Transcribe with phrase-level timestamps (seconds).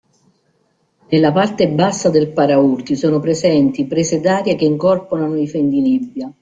[1.09, 6.33] Nella parte bassa del paraurti sono presenti prese d'aria che incorporano i fendinebbia.